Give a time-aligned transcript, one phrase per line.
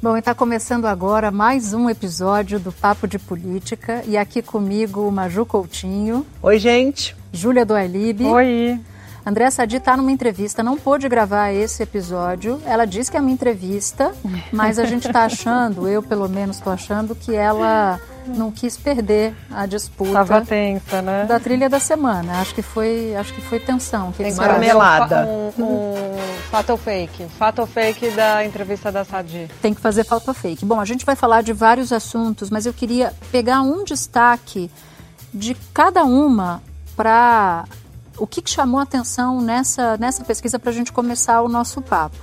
[0.00, 5.44] Bom, está começando agora mais um episódio do Papo de Política e aqui comigo Maju
[5.44, 6.24] Coutinho.
[6.40, 7.16] Oi, gente.
[7.32, 8.24] Júlia Doailib.
[8.24, 8.80] Oi.
[9.26, 12.62] André Sadi está numa entrevista, não pôde gravar esse episódio.
[12.64, 14.14] Ela diz que é uma entrevista,
[14.52, 19.34] mas a gente está achando, eu pelo menos estou achando, que ela não quis perder
[19.50, 20.12] a disputa.
[20.12, 21.24] Tava tensa, né?
[21.26, 22.40] Da trilha da semana.
[22.40, 24.12] Acho que foi, acho que foi tensão.
[24.12, 25.26] Que Tem marmelada.
[25.26, 26.18] Um, um
[26.50, 27.26] fato ou fake?
[27.38, 29.48] Fato ou fake da entrevista da Sadi?
[29.60, 30.64] Tem que fazer fato ou fake.
[30.64, 34.70] Bom, a gente vai falar de vários assuntos, mas eu queria pegar um destaque
[35.32, 36.62] de cada uma
[36.96, 37.64] para
[38.18, 41.80] o que, que chamou a atenção nessa, nessa pesquisa para a gente começar o nosso
[41.80, 42.16] papo.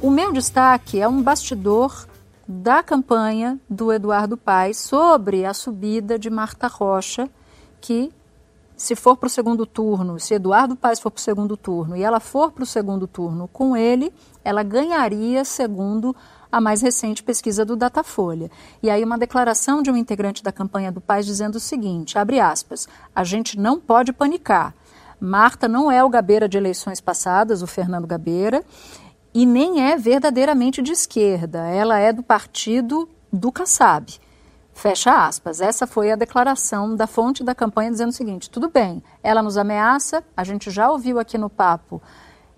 [0.00, 2.06] O meu destaque é um bastidor
[2.52, 7.28] da campanha do Eduardo Paes sobre a subida de Marta Rocha,
[7.80, 8.12] que
[8.76, 12.02] se for para o segundo turno, se Eduardo Paes for para o segundo turno e
[12.02, 14.12] ela for para o segundo turno com ele,
[14.44, 16.14] ela ganharia segundo
[16.50, 18.50] a mais recente pesquisa do Datafolha.
[18.82, 22.38] E aí uma declaração de um integrante da campanha do Paes dizendo o seguinte, abre
[22.38, 24.74] aspas, a gente não pode panicar.
[25.18, 28.62] Marta não é o Gabeira de eleições passadas, o Fernando Gabeira,
[29.34, 31.66] e nem é verdadeiramente de esquerda.
[31.66, 34.20] Ela é do partido do Kassab.
[34.74, 35.60] Fecha aspas.
[35.60, 39.56] Essa foi a declaração da fonte da campanha dizendo o seguinte: tudo bem, ela nos
[39.56, 42.02] ameaça, a gente já ouviu aqui no papo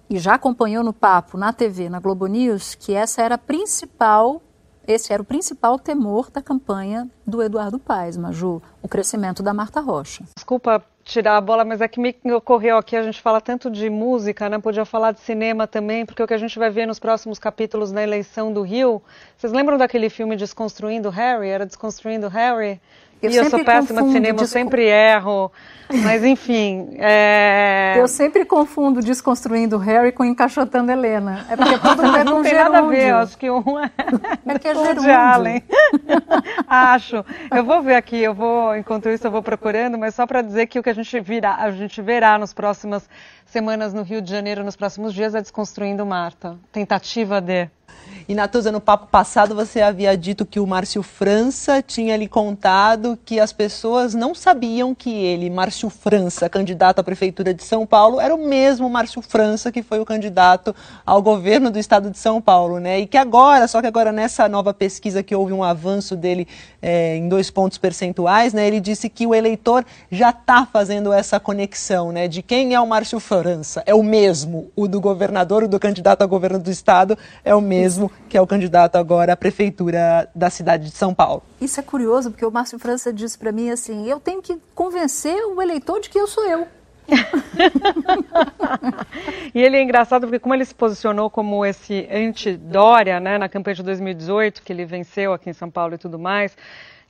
[0.09, 4.43] e já acompanhou no papo, na TV, na Globo News, que essa era principal,
[4.87, 9.81] esse era o principal temor da campanha do Eduardo Paes, Maju, o crescimento da Marta
[9.81, 10.25] Rocha.
[10.37, 13.91] Desculpa tirar a bola, mas é que me ocorreu aqui, a gente fala tanto de
[13.91, 14.59] música, né?
[14.59, 17.93] Podia falar de cinema também, porque o que a gente vai ver nos próximos capítulos
[17.93, 19.03] na eleição do Rio.
[19.37, 21.49] Vocês lembram daquele filme Desconstruindo Harry?
[21.49, 22.81] Era Desconstruindo Harry?
[23.27, 25.51] Eu, e eu sou péssima de cinema, eu sempre erro.
[26.03, 26.97] Mas enfim.
[26.99, 27.95] É...
[27.97, 31.47] Eu sempre confundo desconstruindo Harry com encaixotando Helena.
[31.49, 32.73] É porque todo mundo é Não com tem gerúndio.
[32.73, 33.91] nada a ver, eu acho que um é.
[34.47, 35.13] É que é o de gerúndio.
[35.13, 35.63] Allen.
[36.67, 37.25] acho.
[37.55, 40.67] Eu vou ver aqui, eu vou, enquanto isso eu vou procurando, mas só para dizer
[40.67, 43.09] que o que a gente, virá, a gente verá nas próximas
[43.55, 46.59] semanas no Rio de Janeiro, nos próximos dias, é Desconstruindo Marta.
[46.73, 47.71] Tentativa de.
[48.27, 53.19] E Natuza, no papo passado você havia dito que o Márcio França tinha lhe contado
[53.23, 58.19] que as pessoas não sabiam que ele, Márcio França, candidato à prefeitura de São Paulo,
[58.19, 62.41] era o mesmo Márcio França que foi o candidato ao governo do estado de São
[62.41, 63.01] Paulo, né?
[63.01, 66.49] E que agora, só que agora nessa nova pesquisa que houve um avanço dele
[66.81, 68.67] é, em dois pontos percentuais, né?
[68.67, 72.27] Ele disse que o eleitor já está fazendo essa conexão, né?
[72.27, 73.44] De quem é o Márcio França?
[73.85, 77.61] É o mesmo, o do governador, o do candidato ao governo do estado é o
[77.61, 81.43] mesmo que é o candidato agora à prefeitura da cidade de São Paulo.
[81.61, 85.37] Isso é curioso, porque o Márcio França disse para mim assim: eu tenho que convencer
[85.47, 86.67] o eleitor de que eu sou eu.
[89.55, 93.77] E ele é engraçado porque como ele se posicionou como esse anti-Dória, né, na campanha
[93.77, 96.57] de 2018, que ele venceu aqui em São Paulo e tudo mais,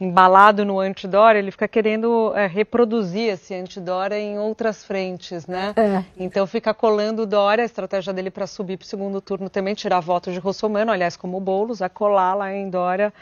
[0.00, 5.72] embalado no anti-Dória, ele fica querendo é, reproduzir esse anti-Dória em outras frentes, né?
[5.76, 6.04] É.
[6.16, 9.74] Então fica colando o Dória, a estratégia dele para subir para o segundo turno também,
[9.74, 13.12] tirar votos de Rossomano, aliás, como o Boulos, a colar lá em Dória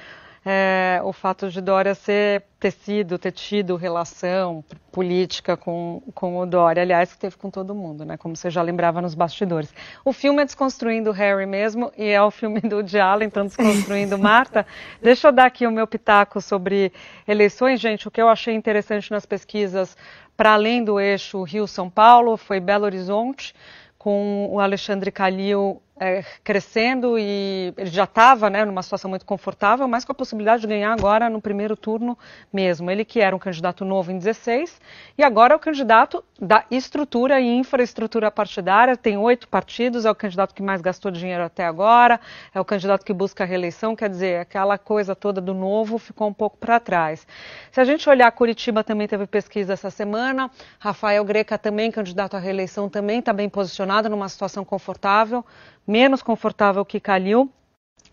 [0.45, 6.47] é, o fato de Dória ser, ter sido, ter tido relação política com, com o
[6.47, 8.17] Dória, aliás, que teve com todo mundo, né?
[8.17, 9.73] Como você já lembrava nos bastidores.
[10.05, 14.19] O filme é Desconstruindo Harry mesmo, e é o filme do Woody Allen, então Desconstruindo
[14.19, 14.67] Marta.
[15.01, 16.93] Deixa eu dar aqui o meu pitaco sobre
[17.27, 18.09] eleições, gente.
[18.09, 19.97] O que eu achei interessante nas pesquisas,
[20.37, 23.55] para além do eixo Rio-São Paulo, foi Belo Horizonte,
[23.97, 29.87] com o Alexandre Calil é, crescendo e ele já estava né, numa situação muito confortável,
[29.87, 32.19] mas com a possibilidade de ganhar agora no primeiro turno
[32.53, 32.91] mesmo.
[32.91, 34.81] Ele que era um candidato novo em 16
[35.17, 40.15] e agora é o candidato da estrutura e infraestrutura partidária, tem oito partidos, é o
[40.15, 42.21] candidato que mais gastou dinheiro até agora,
[42.53, 46.27] é o candidato que busca a reeleição, quer dizer, aquela coisa toda do novo ficou
[46.27, 47.25] um pouco para trás.
[47.71, 50.51] Se a gente olhar, Curitiba também teve pesquisa essa semana,
[50.81, 55.45] Rafael Greca também, candidato à reeleição, também está bem posicionado numa situação confortável,
[55.93, 57.53] menos confortável que Calil,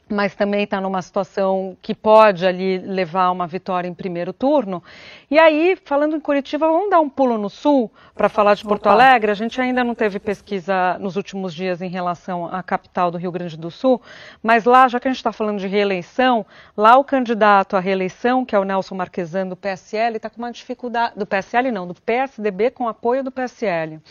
[0.10, 4.84] mas também está numa situação que pode ali levar a uma vitória em primeiro turno.
[5.32, 8.88] E aí, falando em Curitiba, vamos dar um pulo no sul para falar de Porto.
[8.88, 9.32] Alegre.
[9.32, 13.32] A gente ainda não teve pesquisa nos últimos dias em relação à capital do Rio
[13.32, 14.02] Grande do Sul,
[14.42, 16.46] mas lá, já que a gente está falando de reeleição,
[16.76, 20.52] lá o candidato à reeleição, que é o Nelson Marquesan do PSL, está com uma
[20.52, 24.02] dificuldade, do PSL não, do PSDB com apoio do PSL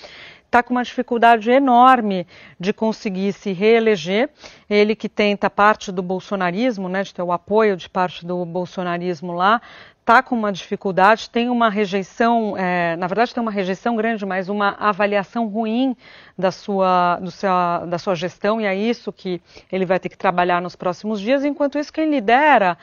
[0.48, 2.26] está com uma dificuldade enorme
[2.58, 4.30] de conseguir se reeleger.
[4.68, 9.32] Ele que tenta parte do bolsonarismo, né, de ter o apoio de parte do bolsonarismo
[9.32, 9.60] lá,
[10.00, 14.48] está com uma dificuldade, tem uma rejeição, é, na verdade tem uma rejeição grande, mas
[14.48, 15.94] uma avaliação ruim
[16.36, 17.50] da sua, do seu,
[17.86, 21.44] da sua gestão, e é isso que ele vai ter que trabalhar nos próximos dias.
[21.44, 22.78] Enquanto isso, quem lidera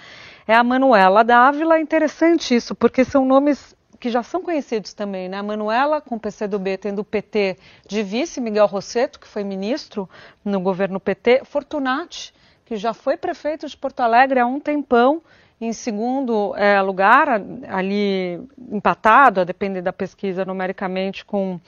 [0.47, 1.79] é a Manuela Dávila.
[1.79, 3.75] Interessante isso, porque são nomes
[4.06, 5.40] que já são conhecidos também, né?
[5.40, 7.57] A Manuela, com o PCdoB, tendo o PT
[7.88, 10.07] de vice, Miguel Rosseto, que foi ministro
[10.44, 12.31] no governo PT, Fortunati,
[12.66, 15.24] que já foi prefeito de Porto Alegre há um tempão,
[15.60, 21.60] em segundo é, lugar, ali empatado, a depender da pesquisa numericamente, com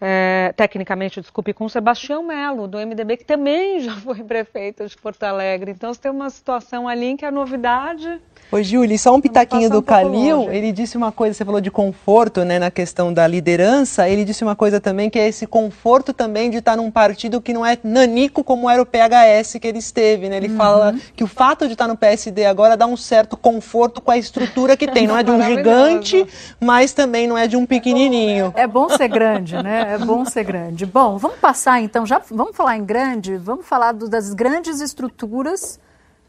[0.00, 5.22] é, tecnicamente, desculpe, com Sebastião Melo, do MDB, que também já foi prefeito de Porto
[5.22, 5.70] Alegre.
[5.70, 8.20] Então, você tem uma situação ali em que a novidade
[8.52, 11.68] Oi, Júlia, só um pitaquinho do um Calil, ele disse uma coisa, você falou de
[11.68, 16.12] conforto, né, na questão da liderança, ele disse uma coisa também, que é esse conforto
[16.12, 19.78] também de estar num partido que não é nanico como era o PHS que ele
[19.78, 20.56] esteve, né, ele uhum.
[20.56, 24.16] fala que o fato de estar no PSD agora dá um certo conforto com a
[24.16, 26.24] estrutura que tem, não é de um gigante,
[26.60, 28.52] mas também não é de um pequenininho.
[28.54, 30.84] É bom ser grande, né, é bom ser grande.
[30.84, 35.78] Bom, vamos passar então, já vamos falar em grande, vamos falar do, das grandes estruturas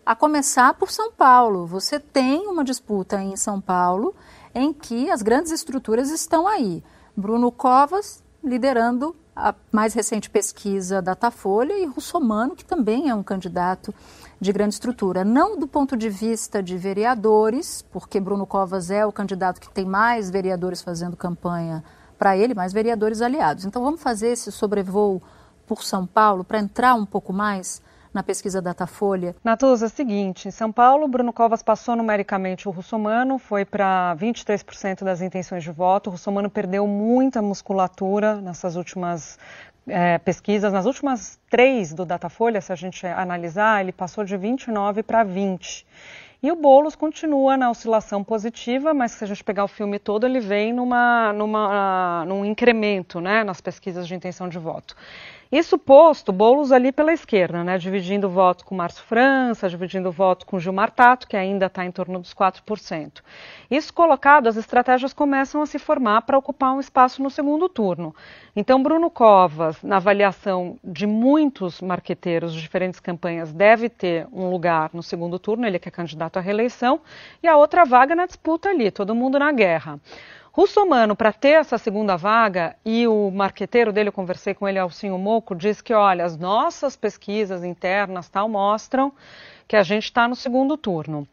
[0.06, 1.66] a começar por São Paulo.
[1.66, 4.16] Você tem uma disputa em São Paulo
[4.54, 6.84] em que as grandes estruturas estão aí.
[7.16, 13.94] Bruno Covas liderando a mais recente pesquisa Datafolha e Russomano, que também é um candidato
[14.40, 15.26] de grande estrutura.
[15.26, 19.86] Não do ponto de vista de vereadores, porque Bruno Covas é o candidato que tem
[19.86, 21.84] mais vereadores fazendo campanha
[22.18, 23.66] para ele, mais vereadores aliados.
[23.66, 25.22] Então vamos fazer esse sobrevoo
[25.66, 27.82] por São Paulo para entrar um pouco mais
[28.14, 29.36] na pesquisa Datafolha?
[29.44, 34.16] Natuza, é o seguinte, em São Paulo, Bruno Covas passou numericamente o Russomano, foi para
[34.18, 36.08] 23% das intenções de voto.
[36.08, 39.38] O Russomano perdeu muita musculatura nessas últimas
[39.88, 45.04] é, pesquisas, nas últimas três do Datafolha, se a gente analisar, ele passou de 29
[45.04, 45.86] para 20.
[46.42, 50.26] E o Boulos continua na oscilação positiva, mas se a gente pegar o filme todo,
[50.26, 54.96] ele vem numa, numa, num incremento né, nas pesquisas de intenção de voto.
[55.52, 60.12] Isso posto, Boulos ali pela esquerda, né, dividindo o voto com Márcio França, dividindo o
[60.12, 63.22] voto com Gilmar Tato, que ainda está em torno dos 4%.
[63.72, 68.14] Isso colocado, as estratégias começam a se formar para ocupar um espaço no segundo turno.
[68.56, 74.90] Então, Bruno Covas, na avaliação de muitos marqueteiros de diferentes campanhas, deve ter um lugar
[74.94, 77.00] no segundo turno, ele que é candidato à reeleição,
[77.42, 79.98] e a outra vaga na disputa ali, todo mundo na guerra.
[80.58, 85.16] Russomano, para ter essa segunda vaga, e o marqueteiro dele, eu conversei com ele, Alcinho
[85.16, 89.14] Moco, diz que, olha, as nossas pesquisas internas tal mostram
[89.68, 91.28] que a gente está no segundo turno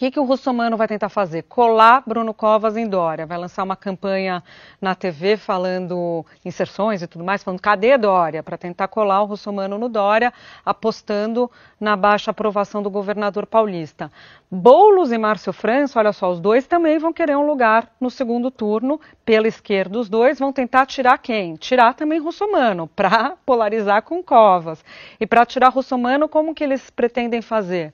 [0.00, 1.42] que, que o Russomano vai tentar fazer?
[1.42, 3.26] Colar Bruno Covas em Dória.
[3.26, 4.42] Vai lançar uma campanha
[4.80, 8.42] na TV falando inserções e tudo mais, falando cadê Dória?
[8.42, 10.32] Para tentar colar o Russomano no Dória,
[10.64, 14.10] apostando na baixa aprovação do governador paulista.
[14.50, 18.50] Boulos e Márcio França, olha só, os dois também vão querer um lugar no segundo
[18.50, 18.98] turno.
[19.22, 21.56] Pela esquerda, os dois vão tentar tirar quem?
[21.56, 24.82] Tirar também Russomano, para polarizar com Covas.
[25.20, 27.92] E para tirar Russomano, como que eles pretendem fazer?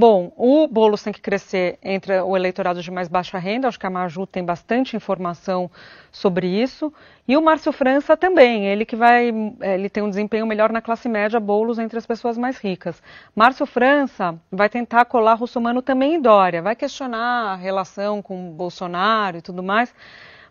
[0.00, 3.84] Bom, o Boulos tem que crescer entre o eleitorado de mais baixa renda, acho que
[3.84, 5.70] a Maju tem bastante informação
[6.10, 6.90] sobre isso,
[7.28, 9.30] e o Márcio França também, ele que vai,
[9.60, 13.02] ele tem um desempenho melhor na classe média, Boulos entre as pessoas mais ricas.
[13.36, 19.36] Márcio França vai tentar colar Russomano também em Dória, vai questionar a relação com Bolsonaro
[19.36, 19.94] e tudo mais,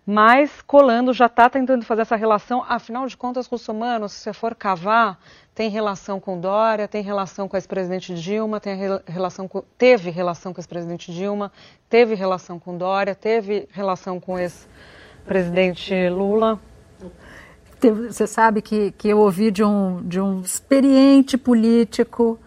[0.06, 4.54] mas colando já está tentando fazer essa relação, afinal de contas, Russomano, se você for
[4.54, 5.18] cavar,
[5.60, 10.54] tem relação com Dória, tem relação com a ex-presidente Dilma, tem relação com, teve relação
[10.54, 11.52] com a ex-presidente Dilma,
[11.90, 16.58] teve relação com Dória, teve relação com ex-presidente Lula.
[18.08, 22.40] Você sabe que, que eu ouvi de um, de um experiente político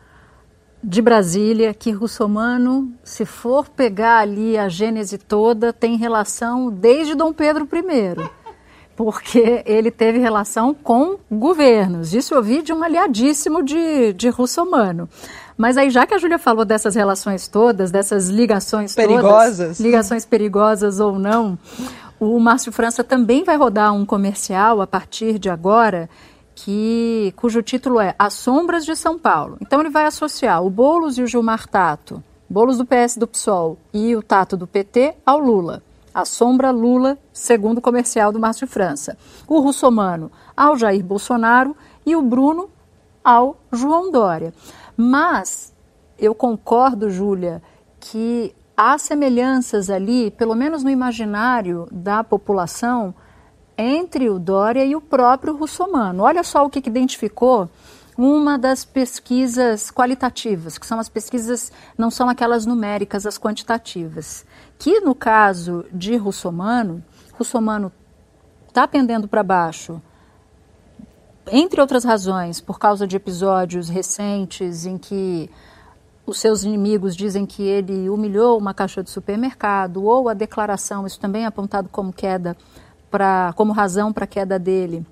[0.83, 7.31] de Brasília que Russomano, se for pegar ali a gênese toda, tem relação desde Dom
[7.35, 8.42] Pedro I
[9.03, 12.15] porque ele teve relação com governos.
[12.15, 15.09] Isso eu ouvi de um aliadíssimo de, de Russomano.
[15.57, 19.59] Mas aí, já que a Júlia falou dessas relações todas, dessas ligações perigosas.
[19.59, 21.59] todas, ligações perigosas ou não,
[22.19, 26.09] o Márcio França também vai rodar um comercial a partir de agora
[26.55, 29.57] que cujo título é As Sombras de São Paulo.
[29.61, 33.79] Então ele vai associar o Bolos e o Gilmar Tato, Bolos do PS do PSOL
[33.93, 35.83] e o Tato do PT ao Lula.
[36.15, 39.17] A sombra Lula, segundo o comercial do Márcio França.
[39.49, 42.69] O Russomano ao Jair Bolsonaro e o Bruno
[43.25, 44.53] ao João Dória.
[44.97, 45.73] Mas
[46.19, 47.63] eu concordo, Júlia,
[47.99, 53.15] que há semelhanças ali, pelo menos no imaginário da população,
[53.77, 56.23] entre o Dória e o próprio Russomano.
[56.23, 57.71] Olha só o que, que identificou
[58.17, 64.45] uma das pesquisas qualitativas, que são as pesquisas, não são aquelas numéricas, as quantitativas.
[64.79, 67.03] Que no caso de Russomano,
[67.33, 67.91] Russomano
[68.69, 70.01] está pendendo para baixo,
[71.51, 75.51] entre outras razões, por causa de episódios recentes em que
[76.25, 81.19] os seus inimigos dizem que ele humilhou uma caixa de supermercado, ou a declaração, isso
[81.19, 82.57] também é apontado como queda
[83.11, 85.05] pra, como razão para a queda dele.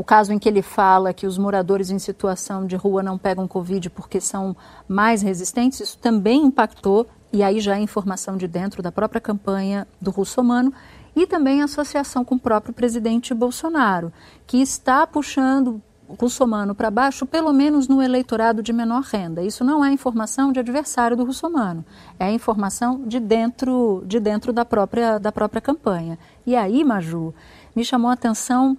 [0.00, 3.46] O caso em que ele fala que os moradores em situação de rua não pegam
[3.46, 4.56] Covid porque são
[4.88, 9.86] mais resistentes, isso também impactou, e aí já é informação de dentro da própria campanha
[10.00, 10.72] do Russomano,
[11.14, 14.10] e também a associação com o próprio presidente Bolsonaro,
[14.46, 19.42] que está puxando o Russomano para baixo, pelo menos no eleitorado de menor renda.
[19.42, 21.84] Isso não é informação de adversário do Russomano,
[22.18, 26.18] é informação de dentro, de dentro da, própria, da própria campanha.
[26.46, 27.34] E aí, Maju,
[27.76, 28.78] me chamou a atenção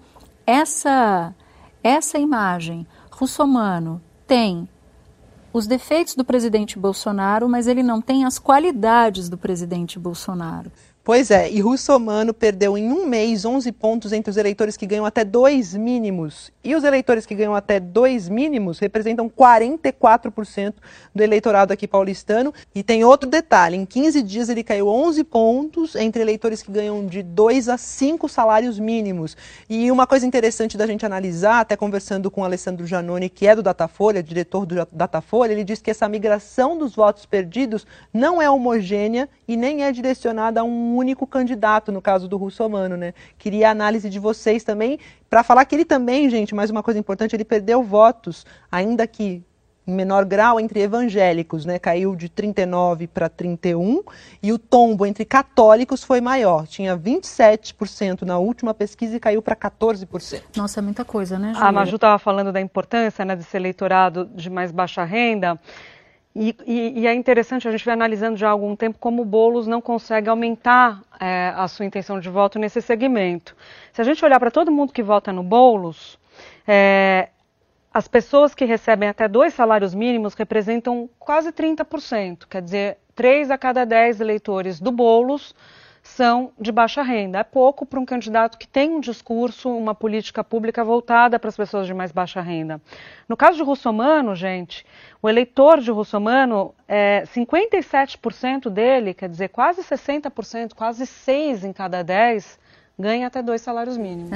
[0.51, 1.33] essa,
[1.81, 2.85] essa imagem.
[3.09, 4.67] Russomano tem
[5.53, 10.71] os defeitos do presidente Bolsonaro, mas ele não tem as qualidades do presidente Bolsonaro.
[11.03, 15.03] Pois é, e Russomano perdeu em um mês 11 pontos entre os eleitores que ganham
[15.03, 16.51] até dois mínimos.
[16.63, 20.75] E os eleitores que ganham até dois mínimos representam 44%
[21.13, 22.53] do eleitorado aqui paulistano.
[22.75, 27.03] E tem outro detalhe: em 15 dias ele caiu 11 pontos entre eleitores que ganham
[27.07, 29.35] de 2 a 5 salários mínimos.
[29.67, 33.55] E uma coisa interessante da gente analisar, até conversando com o Alessandro Janoni, que é
[33.55, 38.47] do Datafolha, diretor do Datafolha, ele diz que essa migração dos votos perdidos não é
[38.47, 43.13] homogênea e nem é direcionada a um único candidato, no caso do Russomano, né?
[43.37, 44.97] Queria a análise de vocês também,
[45.29, 49.43] para falar que ele também, gente, mais uma coisa importante, ele perdeu votos, ainda que
[49.85, 51.77] em menor grau entre evangélicos, né?
[51.77, 54.01] Caiu de 39 para 31
[54.41, 56.65] e o tombo entre católicos foi maior.
[56.65, 60.43] Tinha 27% na última pesquisa e caiu para 14%.
[60.55, 61.67] Nossa, é muita coisa, né, Julia?
[61.67, 65.59] A Maju estava falando da importância né, desse eleitorado de mais baixa renda.
[66.33, 69.25] E, e, e, é interessante, a gente vem analisando já há algum tempo como o
[69.25, 73.55] Boulos não consegue aumentar é, a sua intenção de voto nesse segmento.
[73.91, 76.17] Se a gente olhar para todo mundo que vota no Boulos,
[76.65, 77.29] é,
[77.93, 83.57] as pessoas que recebem até dois salários mínimos representam quase 30%, quer dizer, três a
[83.57, 85.53] cada dez eleitores do Boulos
[86.21, 87.39] são de baixa renda.
[87.39, 91.57] É pouco para um candidato que tem um discurso, uma política pública voltada para as
[91.57, 92.79] pessoas de mais baixa renda.
[93.27, 94.85] No caso de Russomano, gente,
[95.19, 102.03] o eleitor de Russomano, é, 57% dele, quer dizer, quase 60%, quase 6 em cada
[102.03, 102.59] 10,
[102.99, 104.31] ganha até dois salários mínimos.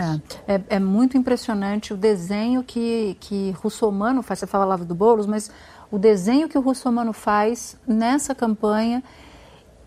[0.47, 4.39] É, é, é, muito impressionante o desenho que, que Russomano faz.
[4.39, 5.51] Você falava do Boulos, mas
[5.91, 9.03] o desenho que o Russomano faz nessa campanha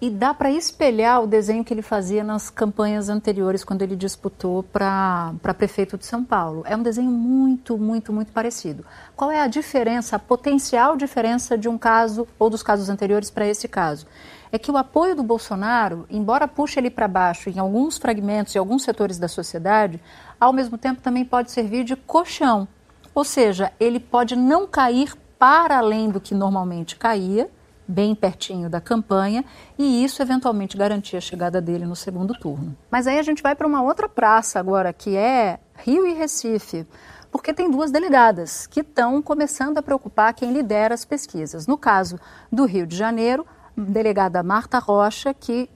[0.00, 4.62] e dá para espelhar o desenho que ele fazia nas campanhas anteriores, quando ele disputou
[4.62, 6.62] para prefeito de São Paulo.
[6.66, 8.86] É um desenho muito, muito, muito parecido.
[9.16, 13.46] Qual é a diferença, a potencial diferença de um caso ou dos casos anteriores para
[13.46, 14.06] esse caso?
[14.52, 18.58] É que o apoio do Bolsonaro, embora puxe ele para baixo em alguns fragmentos e
[18.58, 20.00] alguns setores da sociedade,
[20.38, 22.68] ao mesmo tempo também pode servir de colchão.
[23.12, 27.50] Ou seja, ele pode não cair para além do que normalmente caía,
[27.88, 29.42] bem pertinho da campanha,
[29.78, 32.76] e isso eventualmente garantia a chegada dele no segundo turno.
[32.90, 36.86] Mas aí a gente vai para uma outra praça agora, que é Rio e Recife,
[37.30, 41.66] porque tem duas delegadas que estão começando a preocupar quem lidera as pesquisas.
[41.66, 42.18] No caso
[42.52, 45.70] do Rio de Janeiro, delegada Marta Rocha, que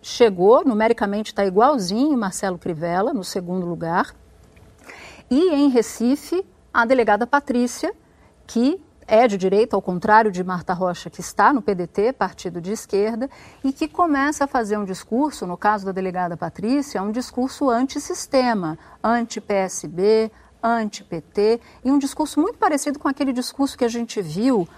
[0.00, 4.14] chegou, numericamente está igualzinho Marcelo Crivella, no segundo lugar.
[5.30, 7.92] E em Recife, a delegada Patrícia,
[8.46, 12.72] que é de direita, ao contrário de Marta Rocha, que está no PDT, partido de
[12.72, 13.28] esquerda,
[13.64, 18.78] e que começa a fazer um discurso, no caso da delegada Patrícia, um discurso antissistema,
[19.02, 20.30] anti-PSB,
[20.62, 24.68] anti-PT, e um discurso muito parecido com aquele discurso que a gente viu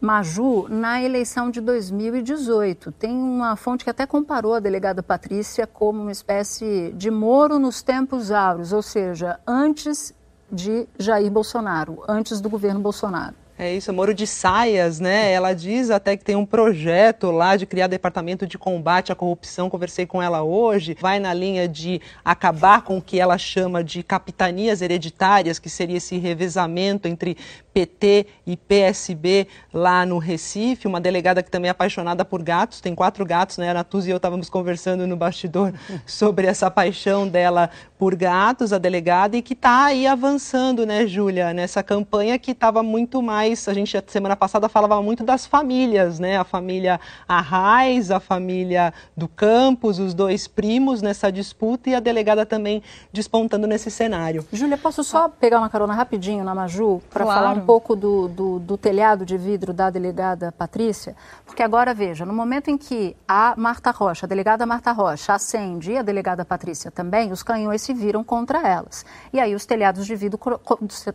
[0.00, 2.92] Maju na eleição de 2018.
[2.92, 7.82] Tem uma fonte que até comparou a delegada Patrícia como uma espécie de Moro nos
[7.82, 10.12] tempos áureos, ou seja, antes
[10.52, 13.43] de Jair Bolsonaro, antes do governo Bolsonaro.
[13.56, 15.30] É isso, Moro de Saias, né?
[15.30, 19.70] Ela diz até que tem um projeto lá de criar departamento de combate à corrupção.
[19.70, 20.96] Conversei com ela hoje.
[21.00, 25.98] Vai na linha de acabar com o que ela chama de capitanias hereditárias, que seria
[25.98, 27.36] esse revezamento entre
[27.74, 30.86] PT e PSB lá no Recife.
[30.86, 33.70] Uma delegada que também é apaixonada por gatos, tem quatro gatos, né?
[33.70, 35.74] A Natuz e eu estávamos conversando no bastidor
[36.06, 41.52] sobre essa paixão dela por gatos, a delegada, e que está aí avançando, né, Júlia,
[41.52, 43.66] nessa campanha que estava muito mais.
[43.66, 46.38] A gente, semana passada, falava muito das famílias, né?
[46.38, 52.46] A família Arraes, a família do Campos, os dois primos nessa disputa e a delegada
[52.46, 54.46] também despontando nesse cenário.
[54.52, 57.40] Júlia, posso só pegar uma carona rapidinho na Maju para claro.
[57.40, 61.16] falar um pouco do, do, do telhado de vidro da delegada Patrícia?
[61.44, 65.92] Porque agora, veja, no momento em que a Marta Rocha, a delegada Marta Rocha, acende
[65.92, 69.04] e a delegada Patrícia também, os canhões se viram contra elas.
[69.32, 70.38] E aí os telhados de vidro,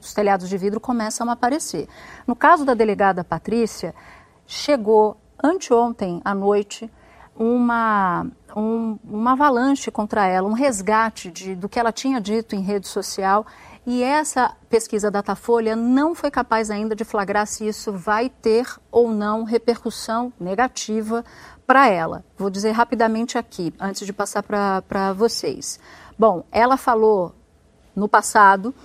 [0.02, 1.88] os telhados de vidro começam a aparecer.
[2.26, 3.94] No caso da delegada Patrícia,
[4.46, 6.90] chegou anteontem à noite
[7.40, 12.60] uma, um, uma avalanche contra ela, um resgate de, do que ela tinha dito em
[12.60, 13.46] rede social.
[13.92, 19.12] E essa pesquisa Datafolha não foi capaz ainda de flagrar se isso vai ter ou
[19.12, 21.26] não repercussão negativa
[21.66, 22.24] para ela.
[22.38, 25.80] Vou dizer rapidamente aqui, antes de passar para vocês.
[26.20, 27.34] Bom, ela falou
[27.96, 28.76] no passado,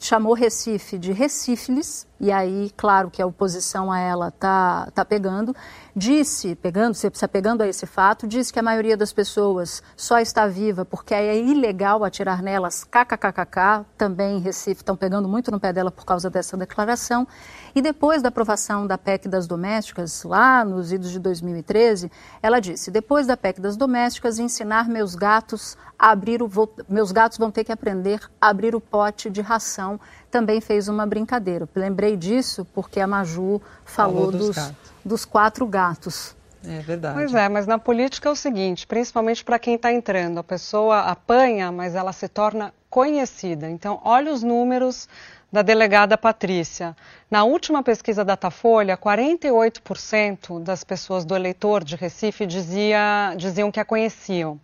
[0.00, 5.54] chamou Recife de Recífilis, e aí, claro que a oposição a ela tá, tá pegando,
[5.94, 10.46] disse, pegando, se apegando a esse fato, disse que a maioria das pessoas só está
[10.46, 15.70] viva porque é ilegal atirar nelas, kkkk, também em Recife estão pegando muito no pé
[15.70, 17.28] dela por causa dessa declaração.
[17.74, 22.10] E depois da aprovação da PEC das domésticas, lá nos idos de 2013,
[22.42, 26.50] ela disse, depois da PEC das domésticas, ensinar meus gatos a abrir o...
[26.88, 30.00] Meus gatos vão ter que aprender a abrir o pote de ração
[30.30, 31.68] também fez uma brincadeira.
[31.74, 34.72] Lembrei disso porque a Maju falou, falou dos, dos,
[35.04, 36.36] dos quatro gatos.
[36.64, 37.14] É verdade.
[37.14, 41.00] Pois é, mas na política é o seguinte, principalmente para quem está entrando, a pessoa
[41.00, 43.68] apanha, mas ela se torna conhecida.
[43.70, 45.08] Então, olha os números
[45.52, 46.96] da delegada Patrícia.
[47.30, 53.84] Na última pesquisa Datafolha, 48% das pessoas do eleitor de Recife dizia, diziam que a
[53.84, 54.58] conheciam.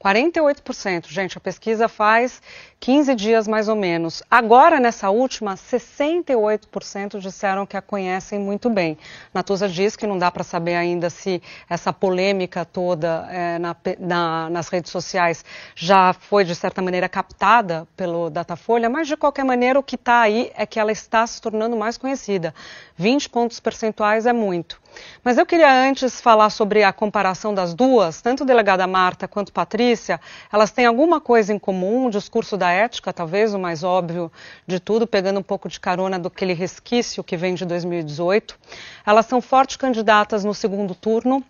[0.00, 2.40] 48%, gente, a pesquisa faz
[2.78, 4.22] 15 dias mais ou menos.
[4.30, 8.98] Agora, nessa última, 68% disseram que a conhecem muito bem.
[9.34, 14.50] Natuza diz que não dá para saber ainda se essa polêmica toda é, na, na,
[14.50, 19.78] nas redes sociais já foi, de certa maneira, captada pelo Datafolha, mas, de qualquer maneira,
[19.78, 22.54] o que está aí é que ela está se tornando mais conhecida conhecida.
[22.96, 24.80] 20 pontos percentuais é muito.
[25.24, 29.52] Mas eu queria antes falar sobre a comparação das duas, tanto a delegada Marta quanto
[29.52, 30.20] Patrícia,
[30.52, 34.30] elas têm alguma coisa em comum, o discurso da ética, talvez o mais óbvio
[34.66, 38.58] de tudo, pegando um pouco de carona do aquele resquício que vem de 2018.
[39.06, 41.42] Elas são fortes candidatas no segundo turno,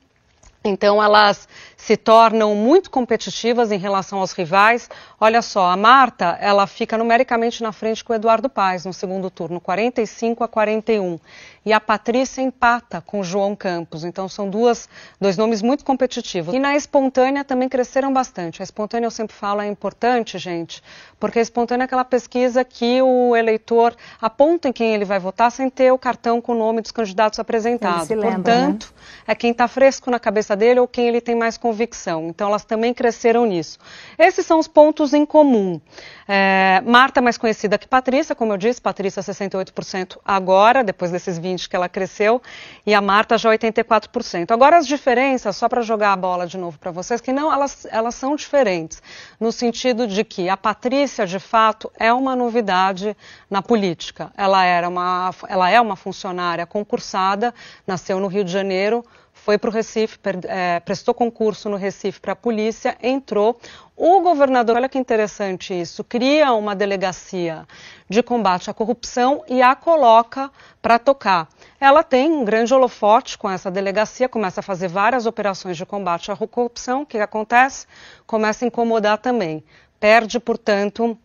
[0.65, 4.89] então elas se tornam muito competitivas em relação aos rivais.
[5.21, 9.29] Olha só, a Marta, ela fica numericamente na frente com o Eduardo Paes no segundo
[9.31, 11.19] turno, 45 a 41
[11.65, 14.05] e a Patrícia empata com o João Campos.
[14.05, 14.89] Então são duas,
[15.21, 16.55] dois nomes muito competitivos.
[16.55, 18.63] E na espontânea também cresceram bastante.
[18.63, 20.83] A espontânea eu sempre falo é importante, gente,
[21.21, 25.51] porque a espontânea é aquela pesquisa que o eleitor aponta em quem ele vai votar
[25.51, 28.09] sem ter o cartão com o nome dos candidatos apresentados.
[28.09, 29.13] Lembra, Portanto, né?
[29.29, 32.29] é quem está fresco na cabeça dele ou quem ele tem mais convicção.
[32.29, 33.79] Então elas também cresceram nisso.
[34.19, 35.81] Esses são os pontos em comum.
[36.29, 41.69] É, Marta mais conhecida que Patrícia, como eu disse, Patrícia 68% agora, depois desses 20
[41.69, 42.41] que ela cresceu,
[42.87, 44.51] e a Marta já 84%.
[44.51, 47.87] Agora as diferenças, só para jogar a bola de novo para vocês, que não, elas,
[47.91, 49.03] elas são diferentes,
[49.39, 53.17] no sentido de que a Patrícia, de fato, é uma novidade
[53.51, 54.33] na política.
[54.37, 57.55] Ela, era uma, ela é uma funcionária concursada,
[57.87, 62.33] nasceu no Rio de Janeiro, foi para o Recife, é, prestou concurso no Recife para
[62.33, 63.59] a polícia, entrou.
[63.97, 67.67] O governador, olha que interessante isso, cria uma delegacia
[68.09, 71.49] de combate à corrupção e a coloca para tocar.
[71.81, 76.31] Ela tem um grande holofote com essa delegacia, começa a fazer várias operações de combate
[76.31, 77.03] à corrupção.
[77.03, 77.87] O que acontece?
[78.27, 79.65] Começa a incomodar também.
[79.99, 81.19] Perde, portanto,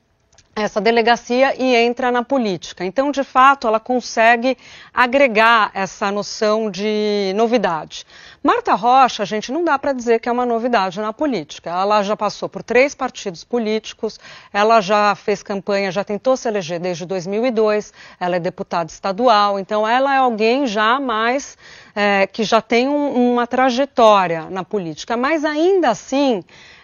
[0.63, 2.84] essa delegacia e entra na política.
[2.84, 4.58] Então, de fato, ela consegue
[4.91, 8.04] agregar essa noção de novidade.
[8.41, 11.70] Marta Rocha, gente, não dá para dizer que é uma novidade na política.
[11.70, 14.20] Ela já passou por três partidos políticos,
[14.52, 19.88] ela já fez campanha, já tentou se eleger desde 2002, ela é deputada estadual, então
[19.88, 21.56] ela é alguém já mais
[21.96, 25.15] é, que já tem um, uma trajetória na política.
[25.15, 26.43] Mas ainda assim,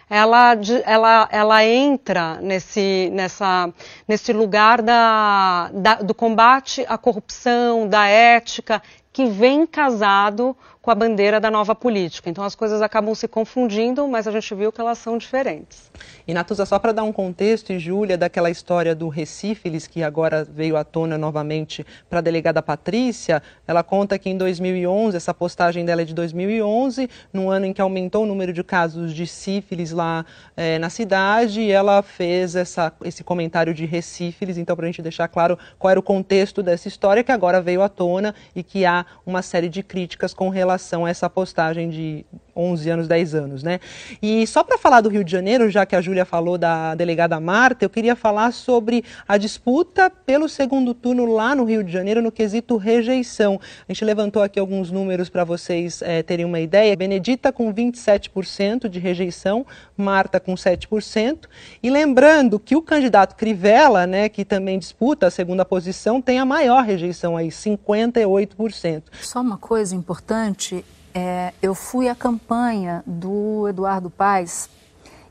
[0.09, 0.53] ela,
[0.85, 3.73] ela, ela entra nesse, nessa,
[4.07, 8.81] nesse lugar da, da, do combate à corrupção, da ética,
[9.13, 12.29] que vem casado com a bandeira da nova política.
[12.29, 15.89] Então as coisas acabam se confundindo, mas a gente viu que elas são diferentes.
[16.27, 20.43] E Natuza, só para dar um contexto, e Júlia, daquela história do Recífilis, que agora
[20.43, 25.85] veio à tona novamente para a delegada Patrícia, ela conta que em 2011, essa postagem
[25.85, 29.91] dela é de 2011, no ano em que aumentou o número de casos de sífilis
[29.91, 30.25] lá
[30.57, 35.29] é, na cidade, ela fez essa, esse comentário de Recífilis, então para a gente deixar
[35.29, 39.02] claro qual era o contexto dessa história, que agora veio à tona e que há
[39.25, 43.79] uma série de críticas com relação a essa postagem de 11 anos, 10 anos, né?
[44.21, 47.39] E só para falar do Rio de Janeiro, já que a Júlia falou da delegada
[47.39, 52.21] Marta, eu queria falar sobre a disputa pelo segundo turno lá no Rio de Janeiro
[52.21, 53.59] no quesito rejeição.
[53.87, 56.95] A gente levantou aqui alguns números para vocês é, terem uma ideia.
[56.95, 59.65] Benedita com 27% de rejeição,
[59.97, 61.45] Marta com 7%.
[61.81, 66.45] E lembrando que o candidato Crivella, né, que também disputa a segunda posição, tem a
[66.45, 68.92] maior rejeição aí, 58%.
[69.21, 74.69] Só uma coisa importante é, eu fui à campanha do Eduardo Paes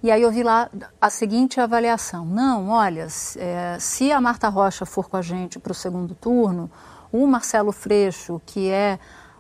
[0.03, 0.68] e aí eu vi lá
[1.01, 5.70] a seguinte avaliação: não, olha, é, se a Marta Rocha for com a gente para
[5.70, 6.68] o segundo turno,
[7.12, 8.98] o Marcelo Freixo, que é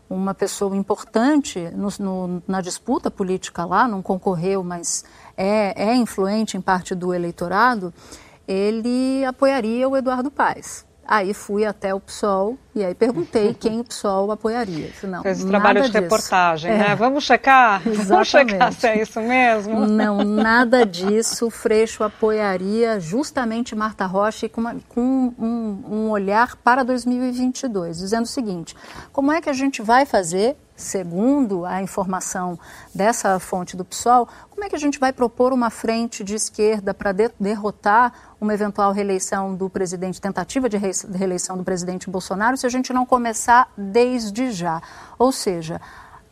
[0.08, 5.04] uma pessoa importante no, no, na disputa política lá, não concorreu, mas
[5.36, 7.92] é, é influente em parte do eleitorado,
[8.46, 10.84] ele apoiaria o Eduardo Paes.
[11.06, 14.90] Aí fui até o PSOL e aí perguntei quem o PSOL apoiaria.
[15.02, 16.00] Não, Fez trabalho de disso.
[16.00, 16.78] reportagem, é.
[16.78, 16.94] né?
[16.96, 17.82] Vamos checar?
[17.86, 18.06] Exatamente.
[18.12, 19.86] Vamos checar se é isso mesmo?
[19.86, 21.46] Não, nada disso.
[21.46, 28.24] O Freixo apoiaria justamente Marta Rocha com, uma, com um, um olhar para 2022, dizendo
[28.24, 28.76] o seguinte:
[29.12, 32.58] como é que a gente vai fazer segundo a informação
[32.94, 36.92] dessa fonte do PSOL, como é que a gente vai propor uma frente de esquerda
[36.92, 42.66] para de derrotar uma eventual reeleição do presidente, tentativa de reeleição do presidente Bolsonaro, se
[42.66, 44.82] a gente não começar desde já?
[45.16, 45.80] Ou seja,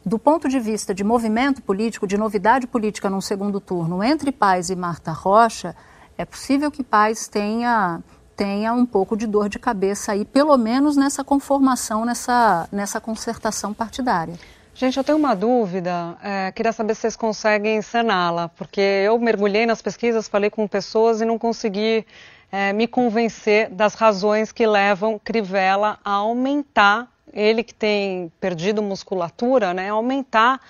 [0.04, 4.70] do ponto de vista de movimento político, de novidade política num segundo turno entre Paz
[4.70, 5.76] e Marta Rocha,
[6.18, 8.00] é possível que Paz tenha
[8.36, 13.74] tenha um pouco de dor de cabeça aí, pelo menos nessa conformação, nessa, nessa concertação
[13.74, 14.34] partidária.
[14.74, 19.66] Gente, eu tenho uma dúvida, é, queria saber se vocês conseguem saná-la, porque eu mergulhei
[19.66, 22.06] nas pesquisas, falei com pessoas e não consegui
[22.50, 29.74] é, me convencer das razões que levam Crivella a aumentar, ele que tem perdido musculatura,
[29.74, 30.60] né, aumentar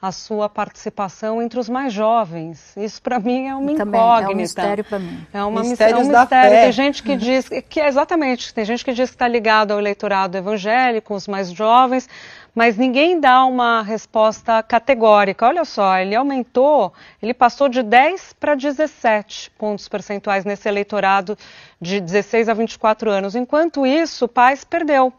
[0.00, 2.76] a sua participação entre os mais jovens.
[2.76, 4.30] Isso para mim é uma Também incógnita.
[4.30, 5.26] É um mistério para mim.
[5.32, 6.50] É uma Mistérios é um mistério.
[6.50, 6.62] Fé.
[6.62, 9.80] Tem gente que diz que é exatamente, tem gente que diz que está ligado ao
[9.80, 12.08] eleitorado evangélico, os mais jovens,
[12.54, 15.46] mas ninguém dá uma resposta categórica.
[15.46, 21.36] Olha só, ele aumentou, ele passou de 10 para 17 pontos percentuais nesse eleitorado
[21.80, 23.34] de 16 a 24 anos.
[23.34, 25.12] Enquanto isso, o Paz perdeu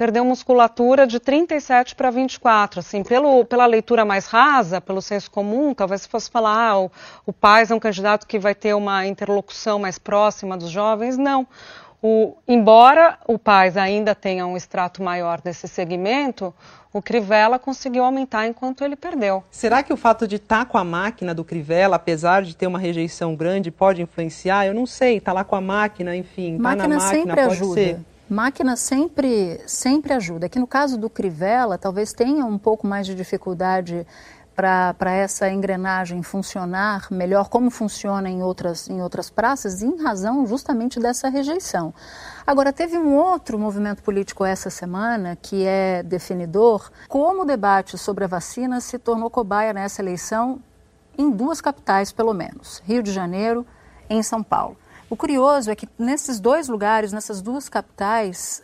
[0.00, 2.80] perdeu musculatura de 37 para 24.
[2.80, 6.90] Assim, pelo, pela leitura mais rasa, pelo senso comum, talvez se fosse falar, ah, o,
[7.26, 11.18] o Paz é um candidato que vai ter uma interlocução mais próxima dos jovens.
[11.18, 11.46] Não.
[12.02, 16.54] O, embora o Paz ainda tenha um extrato maior desse segmento,
[16.92, 19.44] o Crivella conseguiu aumentar enquanto ele perdeu.
[19.50, 22.66] Será que o fato de estar tá com a máquina do Crivella, apesar de ter
[22.66, 24.66] uma rejeição grande, pode influenciar?
[24.66, 27.74] Eu não sei, está lá com a máquina, enfim, está na máquina, sempre pode ajuda.
[27.74, 28.00] ser.
[28.28, 30.46] Máquina sempre, sempre ajuda.
[30.46, 34.06] Aqui no caso do Crivella, talvez tenha um pouco mais de dificuldade
[34.60, 41.00] para essa engrenagem funcionar melhor, como funciona em outras, em outras praças, em razão justamente
[41.00, 41.94] dessa rejeição.
[42.46, 48.24] Agora, teve um outro movimento político essa semana que é definidor, como o debate sobre
[48.24, 50.60] a vacina se tornou cobaia nessa eleição
[51.16, 53.66] em duas capitais, pelo menos, Rio de Janeiro
[54.08, 54.76] e em São Paulo.
[55.08, 58.62] O curioso é que nesses dois lugares, nessas duas capitais,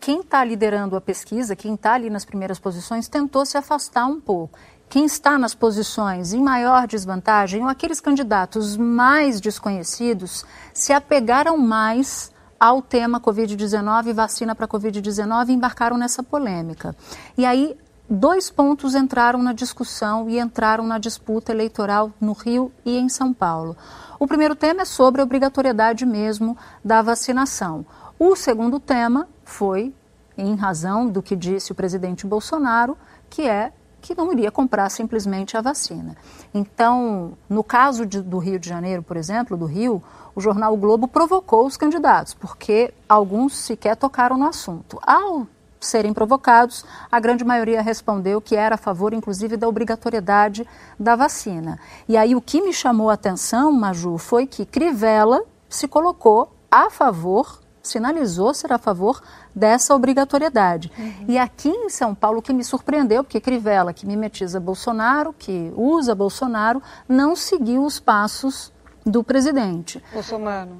[0.00, 4.20] quem está liderando a pesquisa, quem está ali nas primeiras posições, tentou se afastar um
[4.20, 4.58] pouco.
[4.90, 12.32] Quem está nas posições em maior desvantagem, ou aqueles candidatos mais desconhecidos, se apegaram mais
[12.58, 16.96] ao tema Covid-19 vacina para Covid-19 e embarcaram nessa polêmica.
[17.38, 22.98] E aí, dois pontos entraram na discussão e entraram na disputa eleitoral no Rio e
[22.98, 23.76] em São Paulo.
[24.18, 27.86] O primeiro tema é sobre a obrigatoriedade mesmo da vacinação.
[28.18, 29.94] O segundo tema foi,
[30.36, 32.98] em razão do que disse o presidente Bolsonaro,
[33.30, 36.16] que é que não iria comprar simplesmente a vacina.
[36.52, 40.02] Então, no caso de, do Rio de Janeiro, por exemplo, do Rio,
[40.34, 44.98] o jornal o Globo provocou os candidatos, porque alguns sequer tocaram no assunto.
[45.02, 45.46] Ao
[45.80, 50.66] serem provocados, a grande maioria respondeu que era a favor, inclusive, da obrigatoriedade
[50.98, 51.78] da vacina.
[52.08, 56.90] E aí o que me chamou a atenção, Maju, foi que Crivella se colocou a
[56.90, 59.22] favor, sinalizou ser a favor
[59.54, 60.90] dessa obrigatoriedade.
[60.98, 61.24] Uhum.
[61.28, 65.72] E aqui em São Paulo, o que me surpreendeu, porque Crivella, que mimetiza Bolsonaro, que
[65.76, 68.72] usa Bolsonaro, não seguiu os passos
[69.04, 70.02] do presidente.
[70.12, 70.72] Bolsonaro.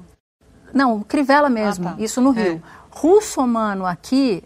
[0.73, 2.01] Não, Crivella mesmo, ah, tá.
[2.01, 2.61] isso no Rio.
[2.65, 2.81] É.
[2.91, 4.43] Russomano aqui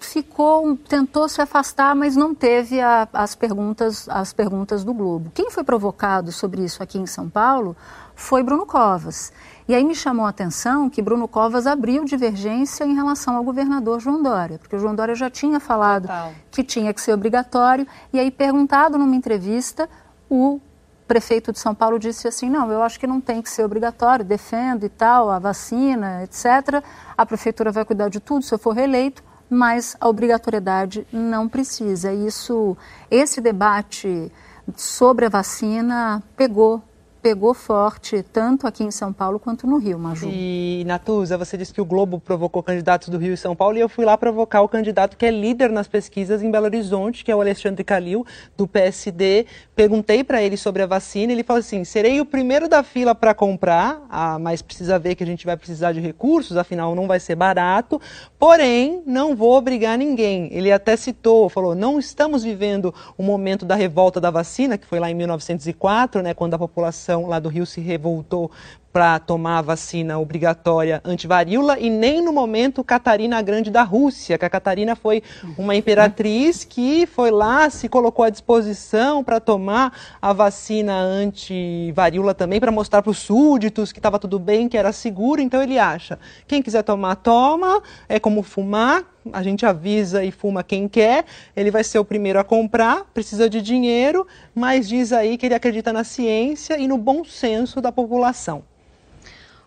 [0.00, 5.30] ficou, tentou se afastar, mas não teve a, as, perguntas, as perguntas do Globo.
[5.34, 7.76] Quem foi provocado sobre isso aqui em São Paulo
[8.14, 9.32] foi Bruno Covas.
[9.68, 14.00] E aí me chamou a atenção que Bruno Covas abriu divergência em relação ao governador
[14.00, 16.32] João Dória, porque o João Dória já tinha falado Total.
[16.50, 19.86] que tinha que ser obrigatório, e aí perguntado numa entrevista,
[20.30, 20.58] o
[21.06, 24.24] prefeito de São Paulo disse assim: não, eu acho que não tem que ser obrigatório,
[24.24, 26.82] defendo e tal, a vacina, etc.
[27.16, 32.10] A prefeitura vai cuidar de tudo se eu for reeleito, mas a obrigatoriedade não precisa.
[32.10, 32.74] Isso,
[33.10, 34.32] esse debate
[34.76, 36.82] sobre a vacina pegou
[37.22, 40.28] pegou forte tanto aqui em São Paulo quanto no Rio, Maju.
[40.30, 43.80] E, Natuza, você disse que o Globo provocou candidatos do Rio e São Paulo e
[43.80, 47.30] eu fui lá provocar o candidato que é líder nas pesquisas em Belo Horizonte, que
[47.30, 48.26] é o Alexandre Calil,
[48.56, 49.46] do PSD.
[49.74, 53.34] Perguntei para ele sobre a vacina ele falou assim, serei o primeiro da fila para
[53.34, 57.20] comprar, ah, mas precisa ver que a gente vai precisar de recursos, afinal não vai
[57.20, 58.00] ser barato,
[58.38, 60.48] porém não vou obrigar ninguém.
[60.52, 64.98] Ele até citou, falou, não estamos vivendo o momento da revolta da vacina, que foi
[64.98, 68.50] lá em 1904, né, quando a população população lá do Rio se revoltou
[68.92, 74.44] para tomar a vacina obrigatória antivaríola e nem no momento Catarina Grande da Rússia, que
[74.44, 75.22] a Catarina foi
[75.56, 82.58] uma imperatriz que foi lá, se colocou à disposição para tomar a vacina antivaríola também,
[82.58, 85.40] para mostrar para os súditos que estava tudo bem, que era seguro.
[85.40, 90.62] Então ele acha, quem quiser tomar, toma, é como fumar, a gente avisa e fuma
[90.62, 91.24] quem quer,
[91.56, 95.54] ele vai ser o primeiro a comprar, precisa de dinheiro, mas diz aí que ele
[95.54, 98.62] acredita na ciência e no bom senso da população.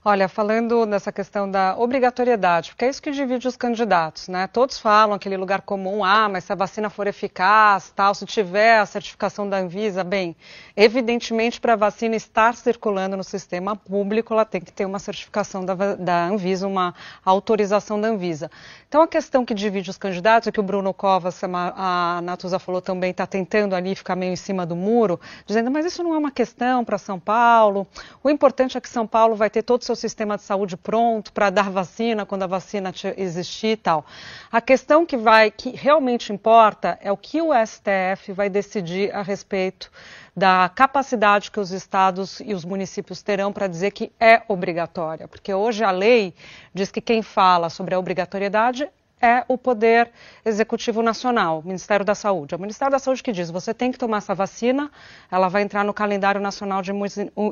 [0.04, 4.48] Olha, falando nessa questão da obrigatoriedade, porque é isso que divide os candidatos, né?
[4.48, 8.80] Todos falam aquele lugar comum, ah, mas se a vacina for eficaz, tal, se tiver
[8.80, 10.36] a certificação da Anvisa, bem,
[10.76, 15.64] evidentemente para a vacina estar circulando no sistema público, ela tem que ter uma certificação
[15.64, 18.50] da, da Anvisa, uma autorização da Anvisa.
[18.88, 22.82] Então a questão que divide os candidatos é que o Bruno Covas, a Natuza falou
[22.82, 26.18] também, está tentando ali ficar meio em cima do muro, dizendo, mas isso não é
[26.18, 27.86] uma questão para São Paulo.
[28.24, 31.50] O importante é que São Paulo vai ter todos seu sistema de saúde pronto para
[31.50, 34.06] dar vacina quando a vacina existir e tal.
[34.50, 39.22] A questão que vai, que realmente importa é o que o STF vai decidir a
[39.22, 39.92] respeito
[40.36, 45.54] da capacidade que os estados e os municípios terão para dizer que é obrigatória, porque
[45.54, 46.34] hoje a lei
[46.74, 48.90] diz que quem fala sobre a obrigatoriedade
[49.22, 50.10] é o Poder
[50.44, 52.56] Executivo Nacional, o Ministério da Saúde.
[52.56, 54.90] É o Ministério da Saúde que diz: você tem que tomar essa vacina,
[55.30, 56.92] ela vai entrar no calendário nacional de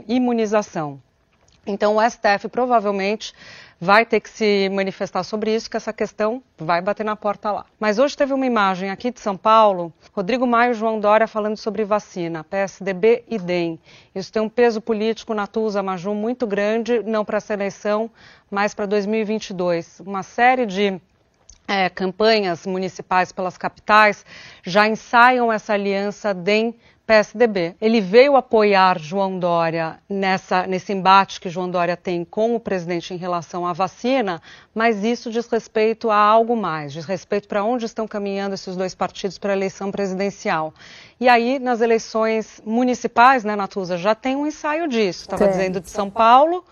[0.08, 0.99] imunização.
[1.65, 3.33] Então, o STF provavelmente
[3.79, 7.65] vai ter que se manifestar sobre isso, que essa questão vai bater na porta lá.
[7.79, 11.55] Mas hoje teve uma imagem aqui de São Paulo, Rodrigo Maio e João Dória falando
[11.55, 13.79] sobre vacina, PSDB e DEM.
[14.13, 18.11] Isso tem um peso político na Tusa Maju muito grande, não para essa eleição,
[18.51, 20.01] mas para 2022.
[20.01, 20.99] Uma série de
[21.65, 24.25] é, campanhas municipais pelas capitais
[24.63, 26.75] já ensaiam essa aliança DEM
[27.09, 27.75] PSDB.
[27.81, 33.15] Ele veio apoiar João Dória nessa, nesse embate que João Dória tem com o presidente
[33.15, 34.39] em relação à vacina,
[34.75, 38.93] mas isso diz respeito a algo mais, diz respeito para onde estão caminhando esses dois
[38.93, 40.71] partidos para a eleição presidencial.
[41.19, 45.23] E aí, nas eleições municipais, né, Natuza, já tem um ensaio disso.
[45.23, 46.63] Estava dizendo de São Paulo,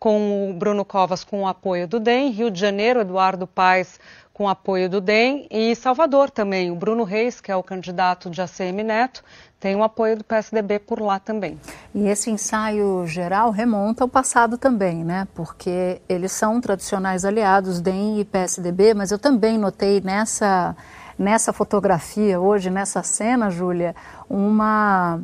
[0.00, 4.00] com o Bruno Covas com o apoio do DEM, Rio de Janeiro, Eduardo Paes
[4.36, 8.28] com o apoio do DEM, e Salvador também, o Bruno Reis, que é o candidato
[8.28, 9.24] de ACM Neto,
[9.58, 11.58] tem o apoio do PSDB por lá também.
[11.94, 15.26] E esse ensaio geral remonta ao passado também, né?
[15.34, 20.76] Porque eles são tradicionais aliados, DEM e PSDB, mas eu também notei nessa,
[21.18, 23.96] nessa fotografia hoje, nessa cena, Júlia,
[24.28, 25.20] uma,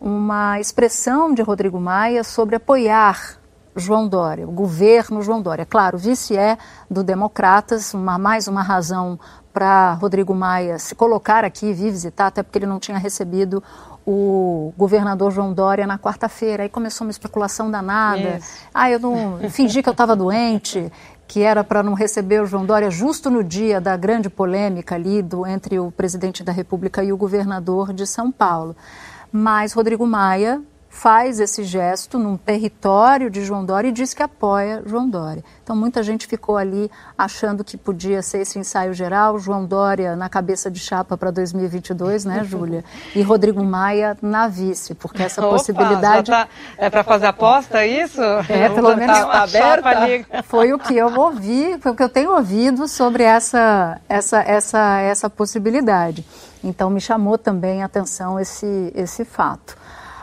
[0.00, 3.38] uma expressão de Rodrigo Maia sobre apoiar
[3.76, 5.66] João Dória, o governo João Dória.
[5.66, 6.56] Claro, vice é
[6.90, 9.20] do Democratas, uma, mais uma razão
[9.56, 13.64] para Rodrigo Maia se colocar aqui e vir visitar, até porque ele não tinha recebido
[14.06, 16.64] o governador João Dória na quarta-feira.
[16.64, 18.36] Aí começou uma especulação danada.
[18.36, 18.66] Isso.
[18.74, 20.92] Ah, eu não fingi que eu estava doente,
[21.26, 25.22] que era para não receber o João Dória justo no dia da grande polêmica ali
[25.22, 28.76] do, entre o presidente da República e o governador de São Paulo.
[29.32, 30.60] Mas Rodrigo Maia
[30.96, 35.44] faz esse gesto num território de João Dória e diz que apoia João Dória.
[35.62, 40.30] Então muita gente ficou ali achando que podia ser esse ensaio geral, João Dória na
[40.30, 42.82] cabeça de chapa para 2022, né, Júlia?
[43.14, 48.04] E Rodrigo Maia na vice, porque essa Opa, possibilidade tá, é para fazer aposta é
[48.04, 48.22] isso?
[48.48, 50.42] É, pelo menos tá aberta.
[50.44, 55.00] Foi o que eu ouvi, foi o que eu tenho ouvido sobre essa essa essa
[55.00, 56.24] essa possibilidade.
[56.64, 59.76] Então me chamou também a atenção esse esse fato.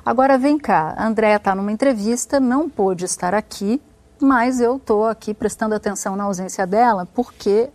[0.06, 3.82] Agora vem cá, a Andréa está numa entrevista, não pôde estar aqui,
[4.20, 7.70] mas eu estou aqui prestando atenção na ausência dela, porque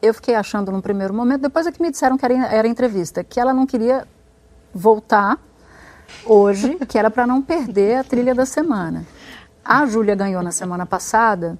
[0.00, 3.22] eu fiquei achando num primeiro momento, depois é que me disseram que era, era entrevista,
[3.22, 4.08] que ela não queria
[4.72, 5.38] voltar
[6.24, 9.04] hoje, que era para não perder a trilha da semana.
[9.62, 11.58] A Júlia ganhou na semana passada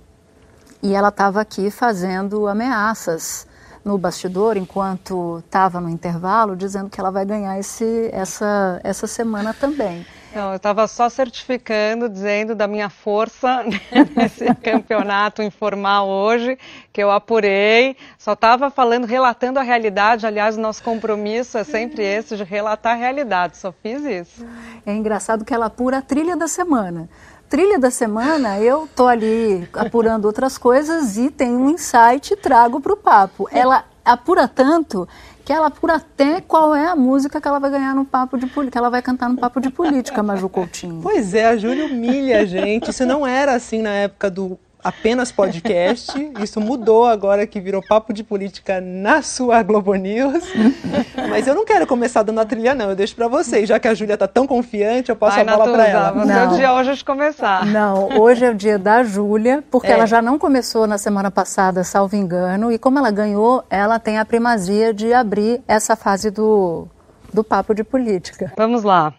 [0.82, 3.46] e ela estava aqui fazendo ameaças
[3.86, 9.54] no bastidor, enquanto estava no intervalo, dizendo que ela vai ganhar esse, essa, essa semana
[9.54, 10.04] também.
[10.36, 13.64] Não, eu estava só certificando, dizendo da minha força
[14.14, 16.58] nesse campeonato informal hoje,
[16.92, 17.96] que eu apurei.
[18.18, 20.26] Só estava falando, relatando a realidade.
[20.26, 23.56] Aliás, nosso compromisso é sempre esse, de relatar a realidade.
[23.56, 24.46] Só fiz isso.
[24.84, 27.08] É engraçado que ela apura a trilha da semana
[27.48, 32.80] trilha da semana, eu tô ali apurando outras coisas e tenho um insight e trago
[32.80, 33.48] para o papo.
[33.52, 35.08] Ela apura tanto
[35.46, 38.48] que ela apura até qual é a música que ela vai ganhar no papo de
[38.48, 40.98] que ela vai cantar no papo de política, Maju Coutinho.
[41.00, 42.90] Pois é, a Júlia humilha a gente.
[42.90, 46.12] Isso não era assim na época do apenas podcast.
[46.40, 50.44] Isso mudou agora que virou papo de política na sua Globo News.
[51.28, 52.90] Mas eu não quero começar dando a trilha, não.
[52.90, 53.68] Eu deixo para vocês.
[53.68, 56.12] Já que a Júlia está tão confiante, eu passo Vai, a bola para ela.
[56.12, 57.66] Não é o dia hoje de começar.
[57.66, 59.92] Não, hoje é o dia da Júlia, porque é.
[59.92, 62.70] ela já não começou na semana passada, salvo engano.
[62.70, 66.86] E como ela ganhou, ela tem a primazia de abrir essa fase do,
[67.32, 68.52] do papo de política.
[68.56, 69.12] Vamos lá.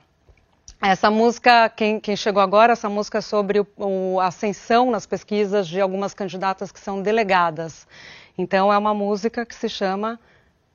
[0.81, 5.07] Essa música, quem, quem, chegou agora, essa música é sobre o, o, a ascensão nas
[5.07, 7.87] pesquisas de algumas candidatas que são delegadas.
[8.37, 10.19] Então, é uma música que se chama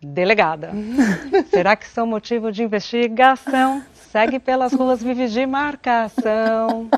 [0.05, 0.73] Delegada.
[1.49, 3.85] Será que são motivo de investigação?
[4.11, 6.89] Segue pelas ruas, vive de marcação.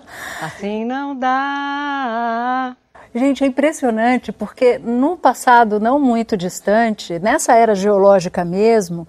[0.41, 2.75] Assim não dá.
[3.15, 9.07] Gente, é impressionante porque no passado não muito distante, nessa era geológica mesmo,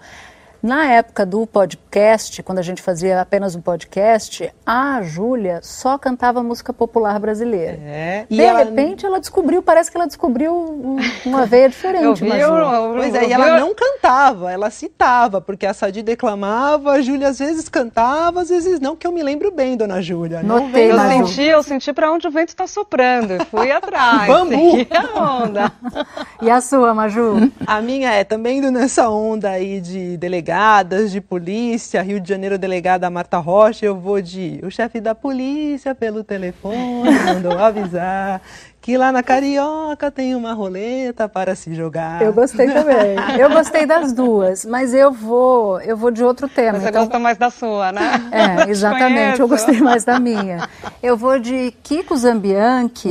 [0.65, 6.41] na época do podcast, quando a gente fazia apenas um podcast, a Júlia só cantava
[6.41, 7.77] música popular brasileira.
[7.83, 8.25] É.
[8.27, 8.63] De ela...
[8.63, 12.03] repente ela descobriu, parece que ela descobriu uma veia diferente.
[12.03, 16.01] eu vi, eu, eu, pois é, e ela não cantava, ela citava, porque a Sadi
[16.01, 20.01] declamava, a Júlia às vezes cantava, às vezes não, que eu me lembro bem, dona
[20.01, 20.41] Júlia.
[20.41, 24.25] Notei, eu senti, eu senti para onde o vento está soprando, fui atrás.
[24.25, 24.87] Bambu!
[24.89, 25.71] A onda.
[26.41, 27.51] e a sua, Maju?
[27.67, 32.29] A minha é também indo nessa onda aí de delegado delegadas de polícia, Rio de
[32.29, 38.41] Janeiro, delegada Marta Rocha, eu vou de o chefe da polícia pelo telefone mandou avisar
[38.81, 42.21] que lá na Carioca tem uma roleta para se jogar.
[42.21, 43.17] Eu gostei também.
[43.37, 46.79] Eu gostei das duas, mas eu vou, eu vou de outro tema.
[46.79, 47.01] Você então...
[47.01, 48.11] gosta mais da sua, né?
[48.31, 49.41] É, exatamente.
[49.41, 50.69] Eu gostei mais da minha.
[51.03, 53.09] Eu vou de Kiko Zambianchi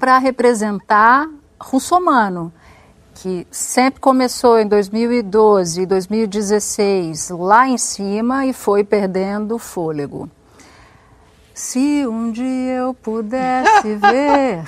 [0.00, 1.28] para representar
[1.60, 2.52] Russomano
[3.20, 10.26] que sempre começou em 2012 e 2016 lá em cima e foi perdendo fôlego.
[11.52, 14.64] Se um dia eu pudesse ver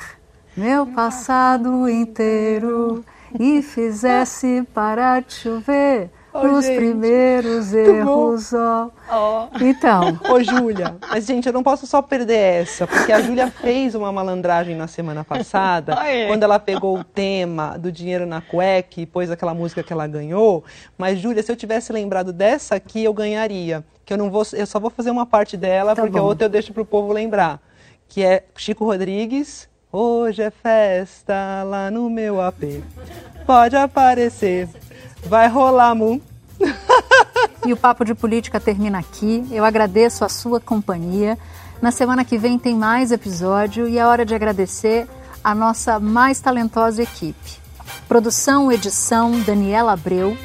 [0.55, 3.03] meu passado inteiro
[3.41, 8.90] e fizesse parar de chover Oh, Nos gente, primeiros erros, ó.
[9.12, 9.59] Oh.
[9.61, 10.18] Então.
[10.31, 14.11] Ô, Júlia, mas, gente, eu não posso só perder essa, porque a Júlia fez uma
[14.11, 15.95] malandragem na semana passada,
[16.29, 20.07] quando ela pegou o tema do dinheiro na cueca e pôs aquela música que ela
[20.07, 20.64] ganhou.
[20.97, 23.85] Mas, Júlia, se eu tivesse lembrado dessa aqui, eu ganharia.
[24.03, 26.25] Que eu não vou, eu só vou fazer uma parte dela, tá porque bom.
[26.25, 27.61] a outra eu deixo pro povo lembrar.
[28.09, 29.68] Que é Chico Rodrigues.
[29.92, 32.83] Hoje é festa lá no meu AP.
[33.45, 34.66] Pode aparecer
[35.24, 36.20] Vai rolar, Mu.
[37.64, 39.46] E o Papo de Política termina aqui.
[39.50, 41.38] Eu agradeço a sua companhia.
[41.80, 45.08] Na semana que vem tem mais episódio e é hora de agradecer
[45.42, 47.61] a nossa mais talentosa equipe.
[48.08, 50.37] Produção, edição Daniela Abreu,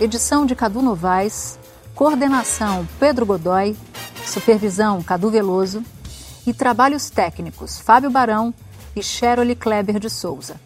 [0.00, 1.58] edição de Cadu Novaes,
[1.94, 3.76] coordenação Pedro Godoy,
[4.24, 5.82] supervisão Cadu Veloso
[6.46, 8.52] e trabalhos técnicos Fábio Barão
[8.94, 10.65] e Cheryl Kleber de Souza.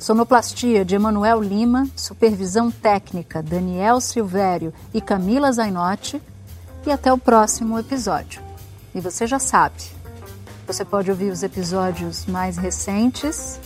[0.00, 6.20] Sonoplastia de Emanuel Lima, supervisão técnica Daniel Silvério e Camila Zainotti.
[6.86, 8.40] E até o próximo episódio.
[8.94, 9.82] E você já sabe,
[10.66, 13.60] você pode ouvir os episódios mais recentes,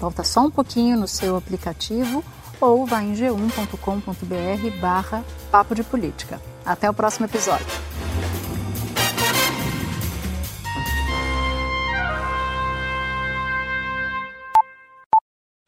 [0.00, 2.24] volta só um pouquinho no seu aplicativo
[2.60, 6.40] ou vá em g1.com.br barra Papo de Política.
[6.64, 7.85] Até o próximo episódio.